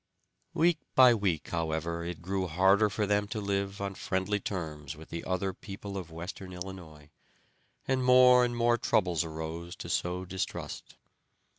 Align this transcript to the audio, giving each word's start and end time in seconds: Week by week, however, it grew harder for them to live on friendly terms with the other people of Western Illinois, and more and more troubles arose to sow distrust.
Week 0.55 0.79
by 0.95 1.13
week, 1.13 1.49
however, 1.49 2.03
it 2.03 2.23
grew 2.23 2.47
harder 2.47 2.89
for 2.89 3.05
them 3.05 3.27
to 3.27 3.39
live 3.39 3.79
on 3.79 3.93
friendly 3.93 4.39
terms 4.39 4.95
with 4.95 5.09
the 5.11 5.23
other 5.25 5.53
people 5.53 5.95
of 5.95 6.09
Western 6.09 6.53
Illinois, 6.53 7.11
and 7.87 8.03
more 8.03 8.43
and 8.43 8.57
more 8.57 8.79
troubles 8.79 9.23
arose 9.23 9.75
to 9.75 9.89
sow 9.89 10.25
distrust. 10.25 10.95